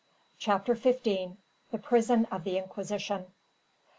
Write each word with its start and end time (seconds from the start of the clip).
Chapter 0.39 0.73
15: 0.73 1.37
The 1.69 1.77
Prison 1.77 2.25
of 2.31 2.43
the 2.43 2.57
Inquisition. 2.57 3.27